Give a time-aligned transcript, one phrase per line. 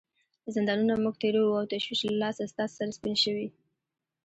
[0.53, 3.47] زندانونه موږ تیروو او تشویش له لاسه ستا سر سپین شوی.